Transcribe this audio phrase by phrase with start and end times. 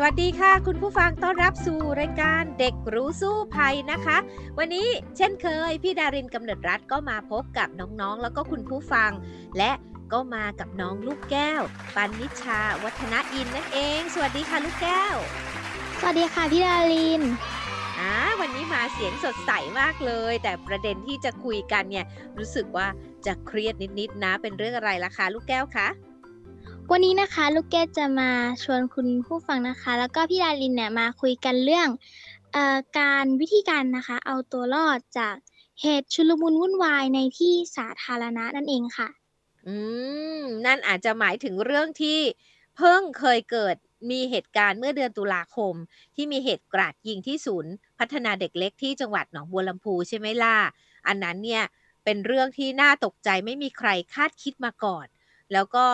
[0.00, 4.18] สวัสดีค่ะ คุณผู้ฟังต้อนรับสู่รายการเด็กรู้สู้ภัยนะคะ
[4.58, 9.10] วันนี้เช่นเคย พี่ดารินกำเนิดรัฐก็มาพบกับน้องๆ แล้วก็คุณผู้ฟัง
[9.58, 9.72] และ
[10.12, 11.62] ก็มากับน้องลูกแก้ว
[11.96, 15.16] ปันนิชา วัฒนอินนั่นเอง สวัสดีค่ะลูกแก้ว
[16.00, 17.22] สวัสดีค่ะพี่ดาริน
[17.98, 22.06] อ่าวันนี้มาเสียงสดใสมากเลย แต่ประเด็นที่จะคุยกันเนี่ย
[22.38, 22.86] รู้สึกว่า
[23.26, 25.88] จะเครียดนิดๆนะ เป็นเรื่องอะไรล่ะคะลูกแก้วคะ
[26.92, 28.30] วันนี้นะคะลูกแก้จะมา
[28.62, 31.88] ชวนคุณผู้ฟังนะคะ แล้วก็พี่ดารินเนี่ยมาคุยกันเรื่อง
[32.56, 32.58] อ
[32.98, 35.34] การวิธีการนะคะ เอาตัวรอดจาก
[35.82, 39.08] เหตุชุลมุนวุ่นวายในที่สาธารณะนั่นเองค่ะ
[39.66, 39.76] อื
[40.40, 42.18] ม นั่นอาจจะหมายถึงเรื่องที่
[42.76, 43.76] เพิ่งเคยเกิด
[44.10, 45.74] มีเหตุการณ์เมื่อเดือนตุลาคม
[46.16, 50.56] ที่มีเหตุกราดยิงที่ศูนย์ พัฒนาเด็กเล็กที่จังหวัดหนองบัวลำพูใช่ไหมล่ะ
[51.06, 51.64] อันนั้นเนี่ย
[52.04, 55.06] เป็นเรื่องที่น่าตกใจไม่มีใครคาดคิดมาก่อน
[55.52, 55.86] แล้วก็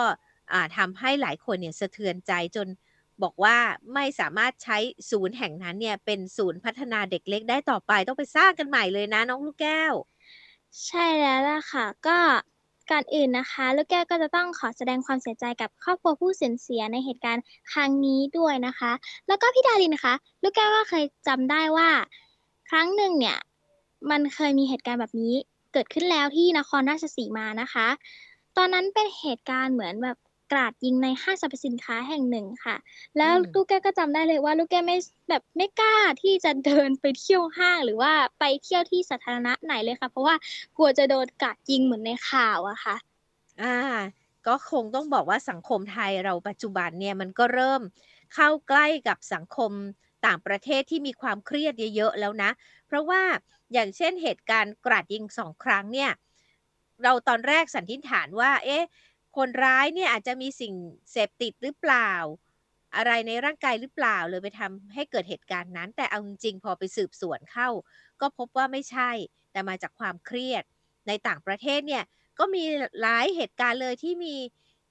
[0.77, 2.67] ทำให้หลายคนเนี่ยสะเทือนใจจน
[3.23, 3.57] บอกว่า
[3.93, 4.77] ไม่สามารถใช้
[5.09, 9.93] ศูนย์แห่งนั้นเนี่ยเป็นศูนย์พัฒนาเด็กเล็กได้ต่อไปต้องไปสร้างกันใหม่เลยนะน้องลูกแก้ว
[10.85, 12.17] ใช่แล้วล่ะค่ะ ก็
[12.91, 18.91] ก่อนอื่นนะคะ ลูกแก้วก็จะต้องขอแสดงความเสียใจกับครอบครัวผู้สียเสียในเหตุการณ์ครั้งนี้ด้วยนะคะ
[19.27, 21.89] แล้วก็พี่ดารินนะคะ ลูกแก้วก็เคยจำได้ว่า
[22.69, 23.37] ครั้งหนึ่งเนี่ย
[24.09, 25.33] มันเคยมีเหตุการณ์แบบนี้
[25.73, 27.87] เกิดขึ้นแล้วที่นครราชสีมานะคะ
[28.57, 30.17] ตอนนั้นเป็นเหตุการณ์เหมือนแบบ
[30.51, 32.75] กราดยิงในห้างสรรพสินค้าแห่งหนึ่งค่ะ
[33.17, 34.97] แล้วลูกแก้ก็จำได้เลยว่า ลูกแก้ไม่
[35.29, 40.35] แบบไม่กล้าที่จะเดินไปเที่ยวห้างหรือว่าไปเที่ยวที่สาธารณะไหนเลยค่ะ เพราะว่า
[40.77, 42.95] กลัวจะโดนกราดยิงเหมือนในข่าวอะค่ะ
[43.61, 43.75] อ่า
[44.47, 47.81] ก็คงต้องบอกว่าสังคมไทยเราปัจจุบันเนี่ยมันก็เริ่ม
[48.33, 49.71] เข้าใกล้กับสังคม
[50.25, 52.49] ต่างประเทศที่มีความเครียดเยอะๆแล้วนะ
[52.87, 53.21] เพราะว่า
[53.73, 56.11] อย่างเช่นเหตุการณ์กราดยิงสองครั้งเนี่ย
[57.03, 58.83] เราตอนแรกสันนิษฐานว่า เอ๊ะ
[59.35, 60.73] คนร้ายเนี่ยอาจจะมีสิ่ง
[61.11, 62.11] เสพติดหรือเปล่า
[62.95, 67.69] อะไรในร่างกายหรือเปล่าเลยไปทำให้เกิดเหตุการณ์นั้น แต่เอาจริงพอไปสืบสวนเข้า
[68.21, 69.11] ก็พบว่าไม่ใช่
[69.51, 70.63] แต่มาจากความเครียด
[71.07, 72.03] ในต่างประเทศเนี่ย
[72.39, 72.63] ก็มี
[73.01, 74.35] หลายเหตุการณ์เลยที่มี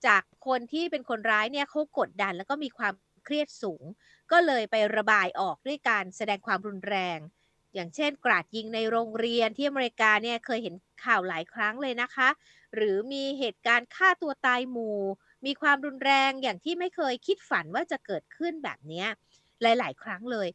[0.06, 2.94] จากคนที่เป็นคนร้ายเนี่ยเขากดดัน แล้วก็มีความ
[3.24, 3.82] เครียดสูง
[4.32, 7.18] ก็เลยไประบายออกด้วยการแสดงความรุนแรง
[7.74, 10.74] อย่างเช่นกราดยิงในโรงเรียนที่อเมริกาเนี่ยเคยเห็น
[11.04, 12.28] ข่าวหลายครั้งเลยนะคะ
[12.74, 15.00] หรือมีเหตุการณ์ฆ่าตัวตายหมู่
[15.46, 19.04] มีความรุนแรงอย่างที่ไม่เคยคิดฝันว่าจะเกิดขึ้นแบบนี้
[19.62, 20.48] หลาย ๆ ครั้งเลย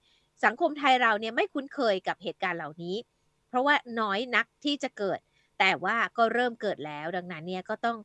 [0.44, 2.96] สังคมไทยเราเนี่ยไม่คุ้นเคยกับเหตุการณ์เหล่านี้
[3.50, 5.20] เพราะว่าน้อยนักที่จะเกิด
[5.60, 7.98] แต่ว่าก็เริ่มเกิดแล้ว ดังนั้นเนี่ยก็ต้อง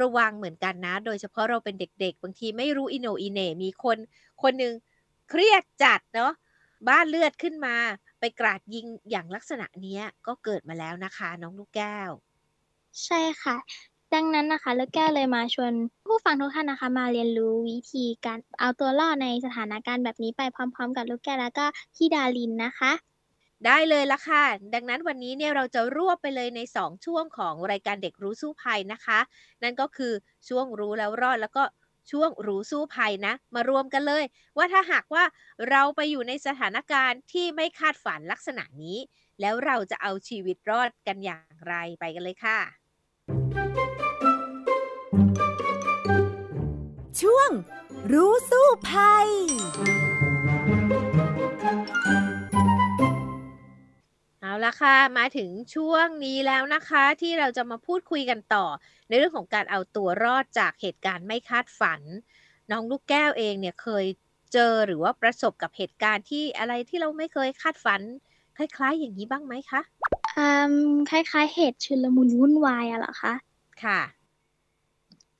[0.00, 3.98] ระวังเหมือนกันนะ โดยเฉพาะเราเป็นเด็ก ๆ บางทีไม่รู้อิโนอิเนมีคน
[4.42, 4.74] คนหนึ่ง
[5.30, 6.32] เครียดจัดเนาะ
[6.88, 7.76] บ้านเลือดขึ้นมา
[8.22, 12.10] ไปกราดยิงอย่างลักษณะนี้ก็เกิดมาแล้วนะคะ น้องลูกแก้ว
[13.04, 13.56] ใช่ค่ะ
[14.14, 15.72] ดังนั้นนะคะลูกแก้วเลยมาชวน
[16.06, 22.92] ผู้ฟังทุกท่านนะคะ มาเรียนรู้วิธีการเอาตัวรอดในสถานการณ์แบบนี้ไปพร้อม ๆ กับลูกแก้วแล้วก็พี่ดารินนะคะ
[23.66, 24.44] ได้เลยละค่ะ
[24.74, 29.18] ดังนั้นวันนี้เนี่ยเราจะรวบไปเลยใน 2 ช่วงของรายการเด็กรู้สู้ภัยนะคะ
[29.62, 30.12] นั่นก็คือ
[30.48, 31.62] ช่วงรู้แล้วรอดแล้วก็
[32.10, 34.24] ช่วงรู้สู้ภัยนะ มารวมกันเลย
[34.56, 35.24] ว่าถ้าหากว่า
[35.70, 38.98] เราไปอยู่ในสถานการณ์ที่ไม่คาดฝันลักษณะนี้
[39.40, 42.58] แล้วเราจะเอาชีวิตรอดกันอย่างไรไปกันเลยค่ะ
[47.20, 47.50] ช่วง
[48.12, 49.28] รู้สู้ภัย
[54.52, 58.66] เอาละค่ะ มาถึงช่วงนี้แล้วนะคะ ที่เราจะมาพูดคุยกันต่อ
[59.08, 62.00] ในเรื่องของการเอาตัวรอดจากเหตุการณ์ไม่คาดฝัน
[62.70, 64.04] น้องลูกแก้วเองเนี่ยเคย
[64.52, 68.00] เจอหรือว่าประสบกับเหตุการณ์ที่อะไรที่เราไม่เคยคาดฝัน
[68.56, 69.80] คล้ายๆ อย่างนี้บ้างไหมคะ
[70.36, 70.74] อืม
[71.10, 73.34] คล้าย ๆ เหตุชุลมุนวุ่นวายอะเหรอคะ
[73.84, 74.00] ค่ะ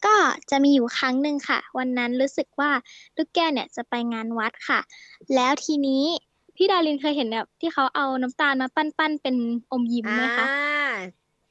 [0.04, 0.16] ก็
[0.50, 2.70] จะมีอยู่ครั้งหนึ่งค่ะ วันนั้นรู้สึกว่า
[3.16, 4.80] ลูกแก้วเนี่ยจะไปงานวัดค่ะ
[5.34, 6.04] แล้วทีนี้
[6.62, 9.36] พี่ดารินเคยเห็นแบบที่เขาเอาน้ำตาลมาปั้นๆเป็น
[9.72, 10.46] อมยิ้มไหมคะ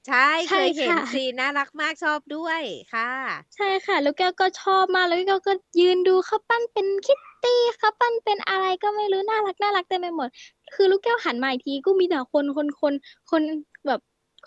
[0.07, 2.61] ใช่เคยเห็นซีน่ารักมากชอบด้วย
[2.93, 3.11] ค่ะ
[3.55, 10.29] ใช่ค่ะ ลูกแก้วก็ชอบมากแล้วก็ก็ยืนดูเขาปั้นเป็นคิตตี้เขาปั้นเป็นอะไรก็ไม่รู้น่ารักน่ารักเต็มไปหมด
[10.73, 12.93] คือลูกแก้วหันมาอีกทีก็มีแต่คนคนคน
[13.31, 13.41] คน
[13.87, 13.99] แบบ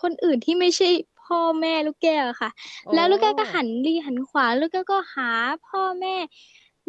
[0.02, 0.88] คนอื่นที่ไม่ใช่
[1.24, 2.50] พ่อแม่ลูกแก้วค่ะ
[2.94, 5.30] แล้วลูกแก้วก็หันดีหันขวา ลูกแก้วก็หา
[5.66, 6.16] พ่อแม่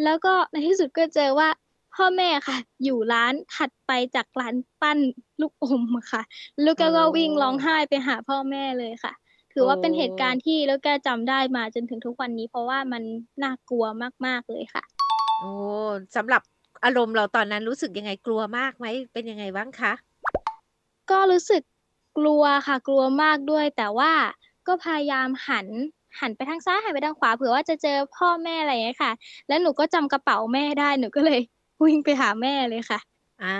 [0.04, 1.50] แล้วก็ในที่สุดก็เจอว่า
[1.96, 5.00] พ่อแม่ค่ะ อยู่ร้านถัดไปจากร้านปั้น
[5.42, 6.22] ลูกอมอะค่ะ
[6.64, 9.14] ลูกแก้วก็โอ้วิ่งร้องไห้ไปหาพ่อแม่เลยค่ะ
[9.54, 13.04] ถือว่าเป็นเหตุการณ์โอ้ที่ลูกแก้วจำได้มาจนถึงทุกวันนี้ เพราะว่ามัน
[13.44, 13.86] น่ากลัว
[14.26, 14.84] มากๆเลยค่ะ
[15.40, 15.52] โอ้
[16.16, 16.42] สำหรับ
[16.86, 19.94] อารมณ์เราตอนนั้นรู้สึกยังไงกลัวมากไหมเป็นยังไงบ้างคะ
[21.12, 21.62] ก็รู้สึก
[22.18, 24.12] กลัวค่ะกลัวมากด้วย แต่ว่า
[24.68, 25.68] ก็พยายามหัน
[26.20, 29.12] หันไปทางซ้ายหันไปทางขวาเผื่อว่าจะเจอพ่อแม่อะไรอย่างเงี้ยค่ะ
[29.48, 31.40] แล้วหนูก็จำกระเป๋าแม่ได้หนูก็เลย
[31.84, 33.00] วิ่งไปหาแม่เลยค่ะ
[33.44, 33.58] อ่า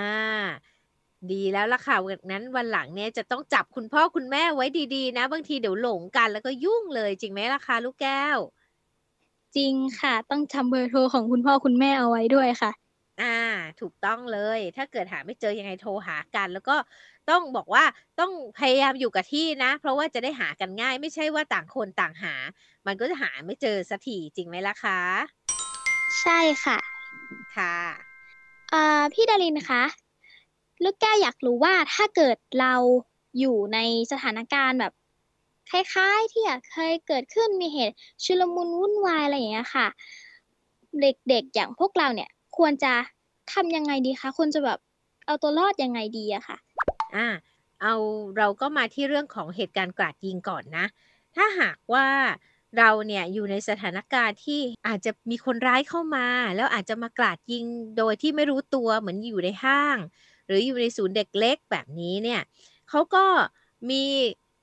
[1.32, 8.38] ดีแล้วล่ะค่ะวันนั้นวันหลังเนี่ยจะต้องจับคุณพ่อคุณแม่ไว้ดีๆ นะ บางทีเดี๋ยวหลงกันแล้วก็ยุ่งเลยจริงไหมล่ะคะลูกแก้ว
[9.56, 12.70] จริงค่ะ ต้องจำเบอร์โทรของคุณพ่อคุณแม่เอาไว้ด้วยค่ะ
[13.22, 13.38] อ่า
[13.80, 16.76] ถูกต้องเลย ถ้าเกิดหาไม่เจอยังไงโทรหากัน แล้วก็
[17.30, 17.84] ต้องบอกว่า
[18.20, 22.34] ต้องพยายามอยู่กับที่นะ เพราะว่าจะได้หากันง่าย ไม่ใช่ว่าต่างคนต่างหา
[22.86, 25.00] มันก็จะหาไม่เจอสักทีจริงไหมล่ะคะ
[26.20, 26.78] ใช่ค่ะ
[27.56, 28.05] ค่ะ
[28.76, 29.82] อ่าพี่ดารินคะ
[30.84, 32.74] ลูกแก้วอยากรู้ว่าถ้าเกิดเรา
[33.38, 33.78] อยู่ใน
[34.12, 34.92] สถานการณ์แบบ
[35.70, 39.86] คล้ายๆ ที่เคยเกิดขึ้นมีเหตุชุลมุนวุ่นวายอะไรอย่างเงี้ยค่ะ
[41.00, 42.92] เด็กๆอย่างพวกเราเนี่ย ควรจะ
[43.52, 44.78] ทำยังไงดีคะควรจะแบบ
[45.26, 46.56] เอาตัวรอดยังไงดีอะค่ะ
[47.16, 47.26] อ่า
[47.82, 47.94] เอา
[48.36, 50.86] เราก็มาที่เรื่องของเหตุการณ์กราดยิงก่อนนะ
[51.36, 52.06] ถ้าหากว่า
[52.78, 56.26] เราเนี่ยอยู่ในสถานการณ์ที่อาจจะมีคนร้ายเข้ามา
[56.56, 57.64] แล้วอาจจะมากราดยิง
[57.98, 59.98] โดยที่ไม่รู้ตัวเหมือนอยู่ในห้าง
[60.46, 62.40] หรืออยู่ในศูนย์เด็กเล็กแบบนี้เนี่ย
[62.88, 63.24] เขาก็
[63.90, 64.04] มี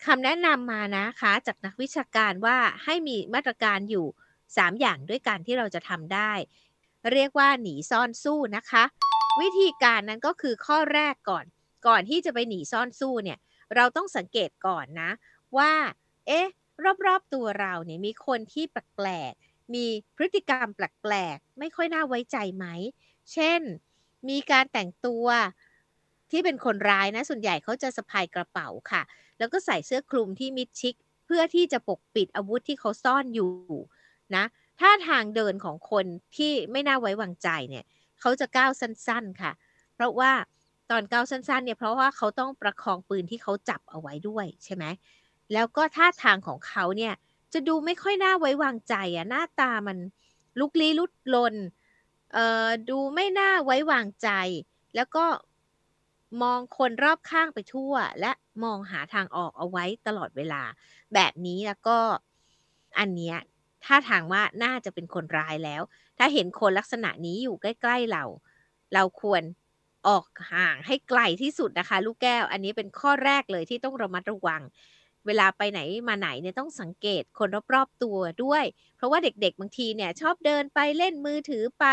[0.06, 4.06] คำแนะนำมานะคะจากนักวิชาการว่าให้มีมาตรการอยู่
[4.42, 6.32] 3 อย่างด้วยกันที่เราจะทำได้
[7.12, 8.84] เรียกว่าหนีซ่อนสู้นะคะ
[9.42, 11.46] วิธีการนั้นก็คือข้อแรกก่อน
[11.88, 13.40] ก่อนที่จะไปหนีซ่อนสู้เนี่ย
[13.76, 15.12] เราต้องสังเกตก่อนนะ
[15.58, 15.72] ว่า
[16.28, 16.48] เอ๊ะ
[17.06, 19.86] รอบๆตัวเราเนี่ยมีคนที่แปลกๆ มี
[20.16, 22.66] พฤติกรรมแปลกๆ ไม่ค่อยน่าไว้ใจไหม
[23.34, 23.62] เช่น
[24.30, 25.26] มีการแต่งตัว
[26.32, 29.02] ที่เป็นคนร้ายนะ ส่วนใหญ่เขาจะสะพายกระเป๋าค่ะ
[29.40, 30.94] แล้วก็ใส่เสื้อคลุมที่มิดชิด
[31.26, 33.50] เพื่อที่จะปกปิดอาวุธที่เขาซ่อนอยู่
[34.36, 34.46] นะ
[34.80, 36.06] ท่าทางเดินของคน
[36.38, 37.86] ที่ไม่น่าไว้วางใจเนี่ย
[38.20, 39.52] เขาจะก้าวสั้นๆค่ะ
[39.96, 40.32] เพราะว่า
[40.92, 44.86] ตอนก้าวสั้นๆเนี่ยเพราะว่าเขาต้องประคองปืนที่เขาจับเอาไว้ด้วยใช่ไหม
[45.54, 47.14] แล้วก็ท่าทางของเขาเนี่ย
[47.54, 49.98] จะดูไม่ค่อยน่าไว้วางใจอะหน้าตามัน
[50.60, 51.56] ลุกลี้ลุกลน
[52.34, 54.30] เอ่อดูไม่น่าไว้วางใจ
[54.96, 55.26] แล้วก็
[56.42, 58.32] มองคนรอบข้างไปทั่ว และ
[58.64, 60.62] มองหาทางออกเอาไว้ตลอดเวลา
[61.14, 61.98] แบบนี้แล้วก็
[63.00, 63.38] อันเนี้ย
[63.86, 65.82] ท่าทางว่าน่าจะเป็นคนร้ายแล้ว
[66.18, 68.24] ถ้าเห็นคนลักษณะนี้อยู่ใกล้ ๆเรา
[68.94, 69.42] เราควร
[70.08, 74.62] ออกห่างให้ไกลที่สุดนะคะ ลูกแก้ว อันนี้เป็นข้อแรกเลยที่ต้องระมัดระวัง
[75.28, 78.64] เวลาไปไหนมาไหนเนี่ยต้องสังเกตคนรอบๆตัวด้วย
[78.98, 81.86] เพราะว่าเด็กๆบางทีเนี่ยชอบเดินไปเล่นมือถือไป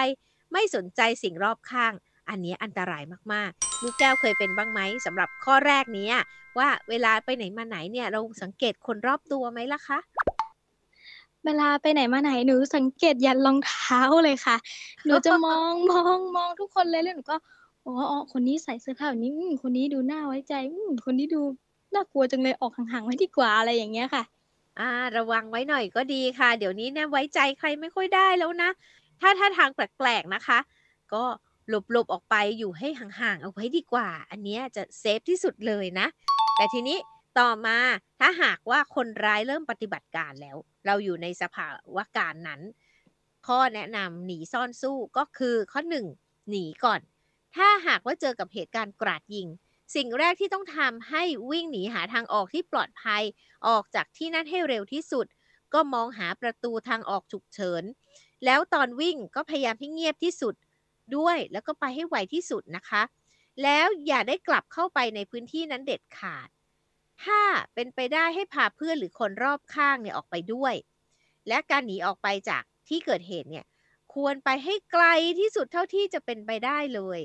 [0.53, 1.93] ไม่สนใจสิ่งรอบข้าง
[2.29, 6.09] อันนี้อันตรายมากๆ ลูกแก้วเคยเป็นบ้างไหมสำหรับข้อแรกนี้
[6.59, 9.99] ว่าเวลาไปไหนมาไหนเนี่ยเราสังเกตคนรอบตัวไหมล่ะคะ
[11.45, 14.57] เวลาไปไหนมาไหนหนูสังเกตยันรองเท้าเลยค่ะ
[15.05, 17.37] หนูจะมองมองมองทุกคนเลยแล้วหนูก็
[17.87, 17.95] อ๋อ
[18.33, 19.31] คนนี้ใส่เสื้อผ้าแบบนี้
[19.63, 20.55] คนนี้ดูน่าไว้ใจ
[21.05, 21.43] คนนี้ดู
[21.95, 24.23] น่ากลัวจังเลยออกห่างๆไว้ดีกว่าอะไรอย่างเงี้ยค่ะ
[24.79, 28.71] อ่า ระวังไว้หน่อยก็ดีค่ะ เดี๋ยวนี้เนี่ยไว้ใจใครไม่ค่อยได้แล้วนะ
[29.21, 30.59] ถ้าถ้าทางแปลกๆนะคะ
[31.15, 31.25] ก็
[31.69, 36.07] หลบๆออกไปอยู่ให้ห่างๆเอาไว้ดีกว่า อันเนี้ยจะเซฟที่สุดเลยนะ
[36.57, 36.99] แต่ทีนี้
[37.39, 37.79] ต่อมา
[38.21, 42.61] ถ้าหากว่าคนร้ายเริ่มปฏิบัติการแล้ว เราอยู่ในสภาวะการนั้น
[43.47, 46.07] ข้อแนะนำหนีซ่อนสู้ก็คือข้อหนึ่ง
[46.51, 47.01] หนีก่อน
[47.57, 49.49] ถ้าหากว่าเจอกับเหตุการณ์กราดยิง
[49.95, 53.23] สิ่งแรกที่ต้องทำให้วิ่งหนีหาทางออกที่ปลอดภัย
[53.67, 55.27] ออกจากที่นั่นให้เร็วที่สุด
[55.75, 57.83] ก็มองหาประตูทางออกฉุกเฉิน
[58.45, 60.55] แล้วตอนวิ่งก็พยายามให้เงียบที่สุด
[61.17, 63.03] ด้วย แล้วก็ไปให้ไวที่สุดนะคะ
[63.63, 66.49] แล้วอย่าได้กลับเข้าไปในพื้นที่นั้นเด็ดขาด
[67.25, 67.41] ถ้า
[67.75, 70.75] เป็นไปได้ให้พาเพื่อนหรือคนรอบข้างเนี่ยออกไปด้วย
[71.49, 73.67] และการหนีออกไปจากที่เกิดเหตุเนี่ย
[74.15, 75.05] ควรไปให้ไกล
[75.39, 77.21] ที่สุดเท่าที่จะเป็นไปได้เลย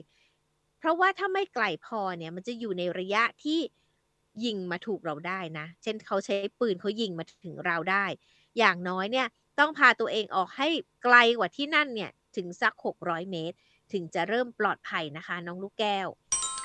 [0.86, 3.60] ราะว่าถ้าไม่ไกลพอเนี่ยมันจะอยู่ในระยะที่
[4.46, 8.06] ยิงมาถูกเราได้นะ เช่นเขาใช้ปืนเขายิงมาถึงเราได้
[8.58, 9.27] อย่างน้อยเนี่ย
[9.60, 10.68] ต้องพาตัวเองออกให้
[11.04, 13.58] ไกลกว่าที่นั่นเนี่ยถึงสัก 600 เมตร
[13.94, 16.08] ถึงจะเริ่มปลอดภัยนะคะ น้องลูกแก้ว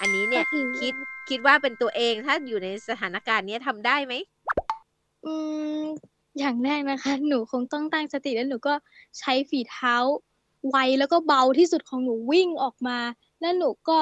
[0.01, 0.95] อันนี้เนี่ยก็คือคิด
[1.29, 4.15] คิดว่าเป็นตัวเองถ้าอยู่ในสถานการณ์เนี้ยทำได้ไหม
[5.27, 5.35] อื
[5.81, 5.83] ม
[6.39, 8.75] อย่างแรกนะคะ หนูคงต้องตั้งสติแล้วหนูก็
[9.19, 9.95] ใช้ฝีเท้า
[10.69, 12.99] ไวแล้วก็เบาที่สุดของหนูวิ่งออกมา
[13.41, 13.99] แล้วหนูก็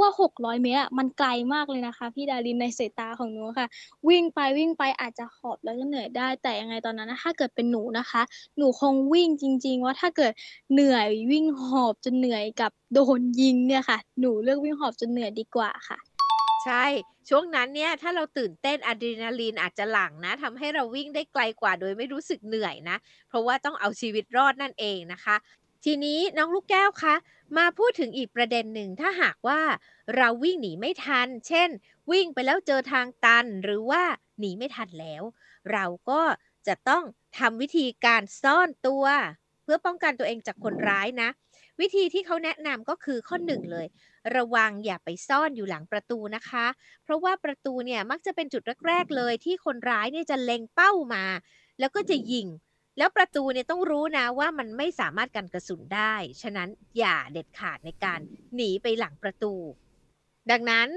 [0.00, 3.68] ว่า600เมตรอะมันไกลมากเลยนะคะ พี่ดารินในสายตาของหนูค่ะ
[4.08, 8.22] วิ่งไปวิ่งไปอาจจะหอบแล้วก็เหนื่อยได้แต่ยังไงตอนนั้นนะถ้าเกิดเป็นหนูนะคะ
[8.56, 10.32] หนูคงวิ่งจริง ๆ ว่าถ้าเกิด
[10.72, 15.98] เหนื่อยวิ่งหอบจนเหนื่อยกับโดนยิงเนี่ยค่ะ หนูเลือกวิ่งหอบจนเหนื่อยดีกว่าค่ะ
[16.64, 16.84] ใช่
[17.28, 22.96] ช่วงนั้นเนี่ยถ้าเราตื่นเต้นอะดรีนาลีนอาจจะหลั่งนะทำให้เราวิ่งได้ไกลกว่าโดยไม่รู้สึกเหนื่อยนะ
[23.28, 25.36] เพราะว่าต้องเอาชีวิตรอดนั่นเองนะคะ
[25.84, 27.14] ทีนี้น้องลูกแก้วคะ
[27.58, 29.60] มาพูดถึงอีกประเด็นหนึ่งถ้าหากว่า
[30.16, 31.68] เราวิ่งหนีไม่ทัน เช่น
[32.10, 34.02] วิ่งไปแล้วเจอทางตัน หรือว่า
[34.38, 35.22] หนีไม่ทันแล้ว
[35.72, 36.22] เราก็
[36.66, 37.04] จะต้อง
[37.38, 39.04] ทำวิธีการซ่อนตัว
[39.64, 41.28] เพื่อป้องกันตัวเองจากคนร้ายนะ
[41.80, 43.86] วิธีที่เขาแนะนำก็คือข้อหนึ่งเลย
[44.36, 46.66] ระวังอย่าไปซ่อนอยู่หลังประตูนะคะ
[47.04, 51.24] เพราะว่าประตูเนี่ยมักจะเป็นจุดแรก ๆ เลยที่คนร้ายเนี่ยจะเล็งเป้ามา
[51.78, 52.46] แล้วก็จะยิง
[52.98, 58.20] แล้วประตูเนี่ยต้องรู้นะว่ามันไม่สามารถกันกระสุนได้ ฉะนั้นอย่าเด็ดขาดในการ
[58.54, 59.54] หนีไปหลังประตู
[60.50, 60.88] ดังนั้น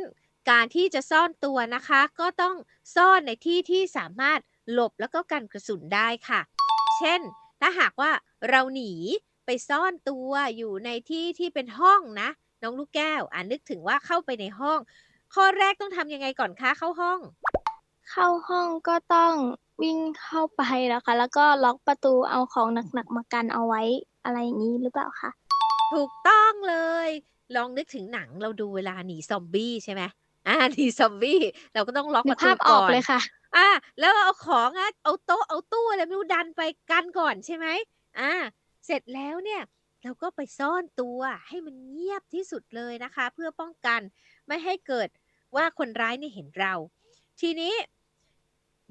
[0.49, 2.55] การที่จะซ่อนตัวนะคะ ก็ต้อง
[2.95, 4.39] ซ่อนในที่ที่สามารถ
[4.71, 6.41] หลบแล้วก็กันกระสุนได้ค่ะ
[6.97, 7.21] เช่น
[7.61, 8.11] ถ้าหากว่า
[8.49, 8.93] เราหนี
[9.45, 12.29] ไปซ่อนตัวอยู่ในที่ที่เป็นห้องนะ
[12.61, 14.79] น้องลูกแก้วอ่านึกถึงว่าเข้าไปในห้อง
[15.33, 17.19] ข้อแรกต้องทำยังไงก่อนคะเข้าห้อง
[18.11, 19.33] เข้าห้องก็ต้อง
[19.81, 23.81] วิ่งเข้าไปแล้วค่ะแล้วก็ล็อกประตูเอาของหนักๆมากันเอาไว้
[24.23, 25.29] อะไรอย่างนี้หรือเปล่าคะ
[25.93, 26.75] ถูกต้องเล
[27.07, 27.09] ย
[27.55, 30.01] ลองนึกถึงหนังเราดูเวลาหนีซอมบี้ใช่ไหม
[30.47, 31.39] อ่าหนีซอมบี้
[31.73, 33.19] เราก็ต้องล็อกนึปกระตูภาพอก่ออกนเลยค่ะ
[33.57, 33.67] อ่า
[33.99, 36.61] แล้วเอาของอะเอาโต๊ะเอาตู้อะไรไม่รู้ดันไป
[36.91, 37.67] กันก่อนใช่ไหม
[38.19, 38.31] อ่า
[38.85, 39.61] เสร็จแล้วเนี่ย
[40.03, 44.01] เราก็ไปซ่อนตัวให้มันเงียบที่สุดเลยนะคะ เพื่อป้องกัน
[44.47, 45.09] ไม่ให้เกิด
[45.55, 46.73] ว่าคนร้ายเนี่ยเห็นเรา
[47.41, 47.73] ทีนี้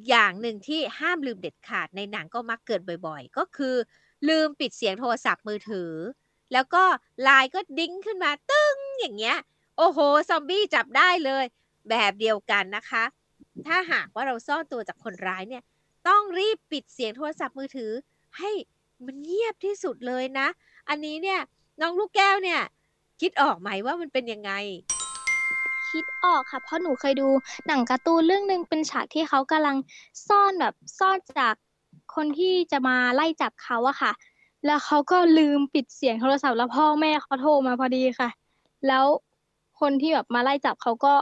[0.09, 3.77] อย่างหนึ่งที่ห้ามลืมเด็ดขาดในหนังก็มักเกิดบ่อยๆ ก็คือ
[4.29, 5.93] ลืมปิดเสียงโทรศัพท์มือถือ
[6.53, 6.85] แล้วก็
[7.23, 9.39] ไลน์ก็ดิ้งขึ้นมาตึ้งอย่างเงี้ย
[9.79, 11.45] โอ้โห ซอมบี้จับได้เลย
[11.89, 13.05] แบบเดียวกันนะคะ
[13.67, 15.63] ถ้าหากว่าเราซ่อนตัวจากคนร้ายเนี่ย
[16.09, 17.91] ต้องรีบปิดเสียงโทรศัพท์มือถือ
[18.39, 18.51] ให้
[19.07, 20.49] มันเงียบที่สุดเลยนะ
[20.89, 21.41] อันนี้เนี่ย
[21.81, 22.61] น้องลูกแก้วเนี่ย
[23.21, 24.53] คิดออกไหมว่ามันเป็นยังไง
[25.91, 27.29] คิดออกค่ะ เพราะหนูเคยดู
[27.67, 29.77] หนังการ์ตูนเรื่องหนึ่งเป็นฉากที่เขากำลัง
[30.29, 31.55] ซ่อนแบบซ่อนจาก
[32.15, 34.13] คนที่จะมาไล่จับเขาอะค่ะ
[34.67, 38.29] แล้วเขาก็ลืมปิดเสียงโทรศัพท์แล้วพ่อแม่เขาโทรมาพอดีค่ะ
[38.87, 39.05] แล้ว
[39.81, 41.15] คนที่แบบมาไล่จับเขาก็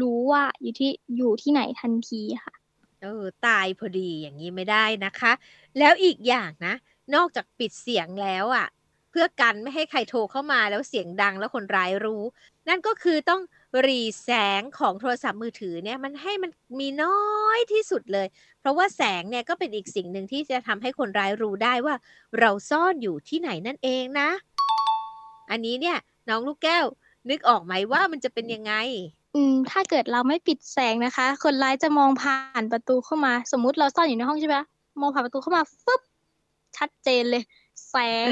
[0.00, 2.54] รู้ว่าอยู่ที่อยู่ที่ไหนทันทีค่ะ
[3.02, 5.32] เออตายพอดีอย่างนี้ไม่ได้นะคะ
[5.78, 6.74] แล้วอีกอย่างนะ
[7.14, 8.66] นอกจากปิดเสียงแล้วอะ่ะ
[9.10, 12.22] เพื่อกันไม่ให้ใครโทรเข้ามาแล้วเสียงดังแล้วคนร้ายรู้
[12.68, 13.40] นั่นก็คือต้อง
[13.86, 16.50] รีแสงของโทรศัพท์มือถือเนี่ยมันให้มัน
[16.80, 18.26] มีน้อยที่สุดเลย
[18.60, 21.94] เพราะว่าแสงเนี่ยก็เป็นอีกสิ่งหนึ่งที่จะทำให้คนร้ายรู้ได้ว่า
[22.38, 24.28] เราซ่อนอยู่ที่ไหนนั่นเองนะ
[25.50, 25.96] อันนี้เนี่ย
[26.28, 26.84] น้องลูกแก้ว
[27.30, 28.74] นึกออกไหมว่ามันจะเป็นยังไง
[29.34, 34.56] อืม ถ้าเกิดเราไม่ปิดแสงนะคะ คนร้ายจะมองผ่านประตูเข้ามา สมมุติเราซ่อนอยู่ในห้องใช่ไหม
[35.00, 36.02] มองผ่านประตูเข้ามาฟึบ
[36.76, 37.42] ชัดเจนเลย
[37.90, 38.28] แสง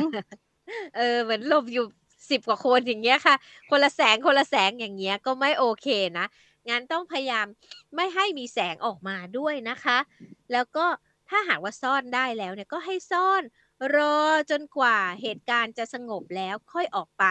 [0.97, 1.85] เออเหมือนหลบอยู่
[2.31, 3.35] สิบกว่าคนอย่างเงี้ยค่ะ
[3.71, 6.27] คนละแสงคนละแสงอย่างเงี้ยก็ไม่โอเคนะ
[6.69, 7.47] งั้นต้องพยายาม
[7.97, 9.99] ไม่ให้มีแสงออกมาด้วยนะคะ
[10.53, 10.87] แล้วก็
[11.29, 13.43] ถ้าหากว่าซ่อนได้แล้วเนี่ยก็ให้ซ่อน
[13.97, 14.21] รอ
[14.51, 17.25] จนกว่าเหตุการณ์จะสงบแล้วค่อยออกไป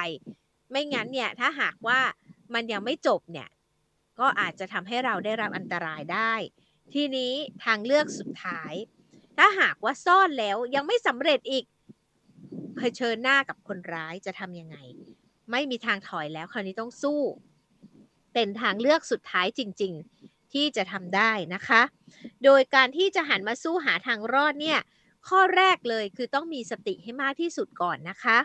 [0.71, 1.99] ไม่งั้นเนี่ยถ้าหากว่า
[2.53, 3.49] มันยังไม่จบเนี่ย
[4.19, 6.33] ก็อาจจะทำให้เราได้รับอันตรายได้
[6.93, 8.73] ทีนี้ทางเลือกสุดท้าย
[9.37, 11.65] ถ้าหากว่าซ่อนแล้วยังไม่สำเร็จอีก
[12.79, 14.77] เผชิญหน้ากับคนร้ายจะทำยังไง
[15.51, 17.21] ไม่มีทางถอยแล้วคราวนี้ต้องสู้
[18.33, 19.93] เป็นทางเลือกสุดท้ายจริง
[20.23, 21.81] ๆ ที่จะทำได้นะคะ
[22.43, 24.79] โดยการที่จะหันมาสู้หาทางรอดเนี่ย
[25.27, 28.37] ข้อแรกเลยคือต้องมีสติให้มากที่สุดก่อนนะคะ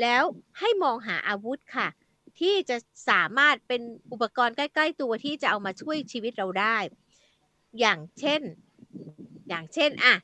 [0.00, 0.22] แล้ว
[0.58, 1.88] ให้มองหาอาวุธค่ะ
[2.40, 2.76] ที่จะ
[3.10, 6.76] สามารถเป็นอุปกรณ์ใกล้ ๆ ตัวที่จะเอามาช่วยชีวิตเราได้
[7.80, 8.42] อย่างเช่น
[9.48, 10.14] อย่างเช่นอะ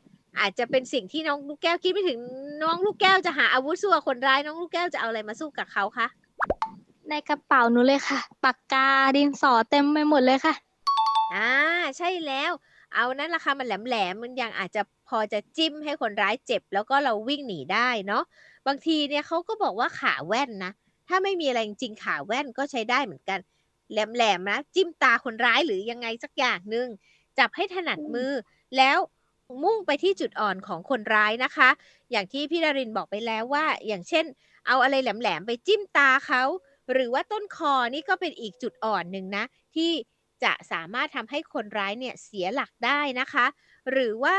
[0.40, 2.18] อาจจะเป็นสิ่งที่น้องลูกแก้วคิดไม่ถึง
[2.62, 6.06] น้องลูกแก้วจะหาอาวุธสู้กับคนร้ายน้องลูกแก้วจะเอาอะไรมาสู้กับเขาคะ
[7.08, 10.54] ในกระเป๋าหนูเลยค่ะปากกาดินสอเต็มไปหมดเลยค่ะ
[11.34, 11.52] อ่า
[11.98, 12.52] ใช่แล้ว
[12.94, 18.22] เอานั่นราคามันแหลมๆมันยังอาจจะพอจะจิ้มให้คนร้ายเจ็บ แล้วก็เราวิ่งหนีได้เนาะ
[18.66, 20.72] บางทีเนี่ยเขาก็บอกว่าขาแว่นนะ
[21.08, 23.38] ถ้าไม่มีอะไรจริงๆขาแว่นก็ใช้ได้เหมือนกัน
[23.92, 26.86] แหลมๆนะจิ้มตาคนร้ายหรือยังไงสักอย่างหนึ่ง
[27.38, 28.32] จับให้ถนัดมือ
[28.76, 28.98] แล้ว
[29.62, 31.68] มุ่งไปที่จุดอ่อนของคนร้ายนะคะ
[32.10, 34.24] อย่างที่พี่ดารินบอกไปแล้วว่า อย่างเช่น
[34.66, 36.42] เอาอะไรแหลมๆไปจิ้มตาเขา
[36.92, 39.44] หรือว่าต้นคอนี่ก็เป็นอีกจุดอ่อนหนึ่งนะ
[39.76, 39.90] ที่
[40.44, 43.46] จะสามารถทำให้คนร้ายเนี่ยเสียหลักได้นะคะ
[43.90, 44.36] หรือว่า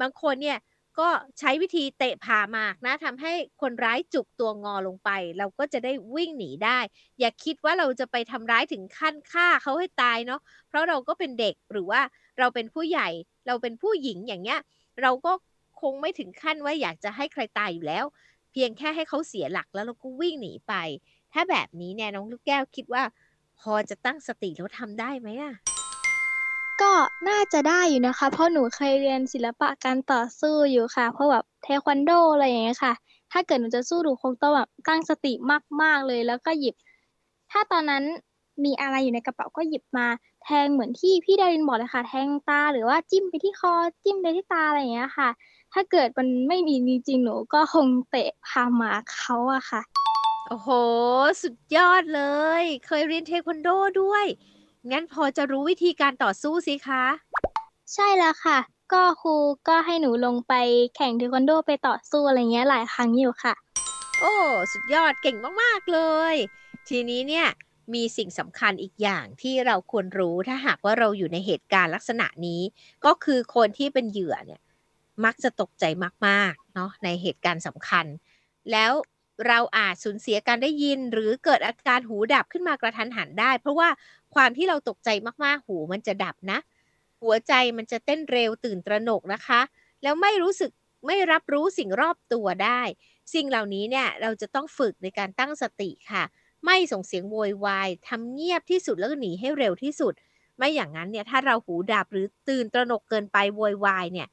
[0.00, 0.58] บางคนเนี่ย
[1.00, 1.08] ก็
[1.38, 6.78] ใช้วิธีเตะผ่าหมากนะทำให้คนร้ายจุกตัวงอลงไป เราก็จะได้วิ่งหนีได้
[7.20, 12.00] อย่าคิดว่าเราจะไปทำร้ายถึงขั้นฆ่าเขาให้ตายเนาะเพราะเราก็เป็นเด็กหรือว่า
[12.38, 13.08] เราเป็นผู้ใหญ่
[13.46, 14.60] เราเป็นผู้หญิงอย่างเงี้ย
[15.02, 15.32] เราก็
[15.80, 18.04] คงไม่ถึงขั้นว่าอยากจะให้ใครตายอยู่แล้ว
[18.52, 20.74] เพียงแค่ให้เขาเสียหลักแล้วเราก็วิ่งหนีไป
[21.32, 23.02] ถ้าแบบนี้เนี่ยน้องลูกแก้วคิดว่า
[23.60, 25.54] พอจะตั้งสติแล้วทำได้ไหมอะ
[26.82, 26.92] ก็
[27.28, 32.92] น่าจะได้อยู่นะคะ เพราะหนูเคยเรียนศิลปะการต่อสู้อยู่ค่ะ เพราะแบบเทควันโดอะไรอย่างเงี้ยค่ะ
[33.32, 35.32] ถ้าเกิดหนูจะสู้หนูคงต้องแบบตั้งสติ
[35.82, 36.74] มากๆเลย แล้วก็หยิบ
[37.50, 38.04] ถ้าตอนนั้น
[38.64, 40.06] มีอะไรอยู่ในกระเป๋าก็หยิบมา
[40.44, 43.72] แทงเหมือนที่พี่ดารินบอกเลยค่ะ แทงตาหรือว่าจิ้มไปที่คอ
[44.04, 45.28] จิ้มไปที่ตาอะไรอย่างเงี้ยค่ะ
[45.72, 49.82] ถ้าเกิดมันไม่มีจริงๆหนูก็คงเตะพาหมาเขาอะค่ะ
[50.48, 50.68] โอ้โห
[51.42, 52.22] สุดยอดเล
[52.62, 53.68] ย เคยเรียนเทควันโด
[54.00, 54.26] ด้วย
[54.92, 57.04] งั้นพอจะรู้วิธีการต่อสู้สิคะ
[57.94, 58.58] ใช่แล้วค่ะ
[58.92, 59.34] ก็ครู
[59.68, 60.54] ก็ให้หนูลงไป
[60.96, 63.54] แข่งเทควันโดไปต่อสู้อะไรเงี้ยหลายครั้งอยู่ค่ะ
[64.20, 64.34] โอ้
[64.72, 66.00] สุดยอดเก่งมาก ๆ เล
[66.32, 66.34] ย
[66.88, 67.46] ทีนี้เนี่ย
[67.94, 72.60] มีสิ่งสำคัญอีกอย่างที่เราควรรู้ถ้าหากว่าเราอยู่ในเหตุการณ์ลักษณะนี้
[73.04, 74.60] ก็คือคนที่เป็นเหยื่อเนี่ย
[75.24, 75.84] มักจะตกใจ
[76.26, 78.06] มากๆเนาะในเหตุการณ์สำคัญ
[78.72, 78.92] แล้ว
[79.48, 83.88] เราอาจสูญเสียการได้ยินหรือเกิดอาการหูดับขึ้นมากระทันหันได้ เพราะว่า
[84.34, 85.08] ความที่เราตกใจ
[85.44, 86.58] มากๆ หูมันจะดับนะ
[87.22, 89.60] หัวใจมันจะเต้นเร็วตื่นตระหนกนะคะ
[90.02, 90.70] แล้วไม่รู้สึก
[91.06, 92.80] ไม่รับรู้สิ่งรอบตัวได้
[93.34, 96.24] สิ่งเหล่านี้เนี่ยเราจะต้องฝึกในการตั้งสติค่ะ
[96.64, 100.12] ไม่ส่งเสียงโวยวายทำเงียบที่สุดแล้วก็หนีให้เร็วที่สุด
[100.56, 104.28] ไม่อย่างนั้นเนี่ยถ้าเราหูดับหรือตื่นตระหนกเกินไปโวยวายเนี่ย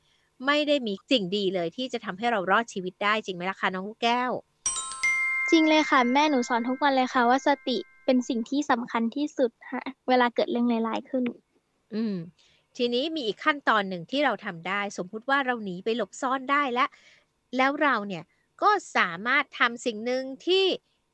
[0.46, 4.32] ไม่ได้มีสิ่งดีเลยที่จะทำให้เรารอดชีวิตได้จริงไหมล่ะคะน้องลูกแก้ว
[5.52, 11.24] จริงเลยค่ะ แม่หนูสอนทุกวันเลยค่ะว่าสติ เป็นสิ่งที่สำคัญที่สุดค่ะเวลาเกิดเรื่องร้ายๆขึ้น
[11.96, 12.18] อืม
[12.78, 16.90] ทีนี้มีอีกขั้นตอนหนึ่งที่เราทำได้ สมมุติว่าเราหนีไปหลบซ่อนได้แล้ว
[17.58, 18.24] แล้วเราเนี่ย
[18.62, 20.66] ก็สามารถทำสิ่งหนึ่งที่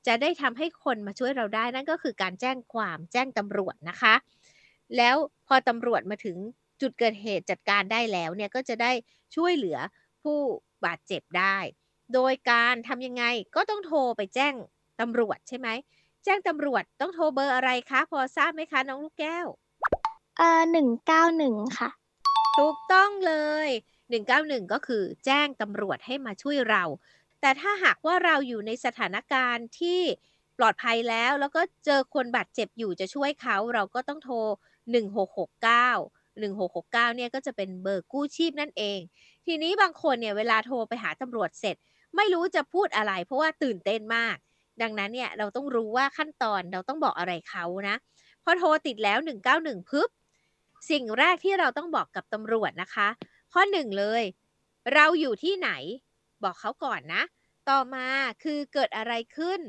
[0.07, 4.15] จะได้ทำให้คนมาช่วยเราได้นั่นก็คือการแจ้งความแจ้งตำรวจนะคะ
[4.97, 5.15] แล้ว
[5.47, 6.37] พอตำรวจมาถึง
[6.81, 8.91] จุดเกิดเหตุจัดการได้แล้วเนี่ยก็จะได้
[9.35, 9.77] ช่วยเหลือ
[10.23, 10.39] ผู้
[10.85, 11.57] บาดเจ็บได้
[12.13, 13.23] โดยการทำยังไง
[13.55, 14.53] ก็ต้องโทรไปแจ้ง
[14.99, 15.67] ตำรวจใช่ไหม
[16.25, 19.47] แจ้งตำรวจต้องโทรเบอร์อะไรคะ พอทราบไหมคะน้องลูกแก้ว
[20.37, 21.89] เอ่อหนึ่งเก้าหนึ่งค่ะ
[22.57, 23.33] ถูกต้องเล
[23.67, 23.69] ย
[24.19, 26.83] 191 ก็คือแจ้งตำรวจให้มาช่วยเรา
[27.41, 30.01] แต่ถ้าหากว่าเราอยู่ในสถานการณ์ที่
[30.57, 34.35] ปลอดภัยแล้วแล้วก็เจอคนบาดเจ็บอยู่จะช่วยเขาเราก็ต้องโทร
[35.05, 38.99] 1669 1669 เนี่ยก็จะเป็นเบอร์กู้ชีพนั่นเอง
[39.45, 41.75] ทีนี้บางคนเนี่ยเวลาโทรไปหาตำรวจเสร็จ
[42.15, 44.37] ไม่รู้จะพูดอะไร เพราะว่าตื่นเต้นมาก
[44.81, 47.95] ดังนั้นเนี่ยเราต้องรู้ว่าขั้นตอนเราต้องบอกอะไรเขานะ
[48.43, 50.09] พอโทรติดแล้ว 191ปึ๊บ
[50.89, 53.07] สิ่งแรกที่เราต้องบอกกับตำรวจนะคะ
[53.53, 54.23] ข้อหนึ่งเลย
[54.93, 55.69] เราอยู่ที่ไหน
[56.43, 57.23] บอกเขาก่อนนะ
[57.69, 58.07] ต่อมา
[58.43, 59.59] คือเกิดอะไรขึ้น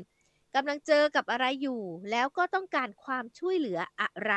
[0.55, 4.33] กำลังเจอกับอะไรอยู่ แล้วก็ต้องการความช่วยเหลืออะไร